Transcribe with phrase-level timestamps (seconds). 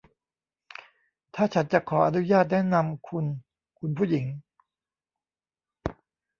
[1.35, 3.25] ถ้าฉันจะขออนุญาตแนะนำคุณ
[3.79, 4.25] คุณผู้หญิง